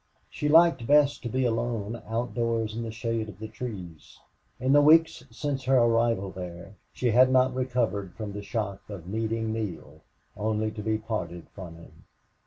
She 0.31 0.49
liked 0.49 0.87
best 0.87 1.21
to 1.21 1.29
be 1.29 1.45
alone 1.45 2.01
outdoors 2.07 2.75
in 2.75 2.81
the 2.81 2.89
shade 2.89 3.29
of 3.29 3.37
the 3.37 3.47
trees. 3.47 4.19
In 4.59 4.73
the 4.73 4.81
weeks 4.81 5.23
since 5.29 5.65
her 5.65 5.77
arrival 5.77 6.31
there 6.31 6.73
she 6.91 7.11
had 7.11 7.29
not 7.31 7.53
recovered 7.53 8.15
from 8.15 8.31
the 8.33 8.41
shock 8.41 8.81
of 8.89 9.05
meeting 9.05 9.53
Neale 9.53 10.01
only 10.35 10.71
to 10.71 10.81
be 10.81 10.97
parted 10.97 11.47
from 11.53 11.75
him. 11.75 12.05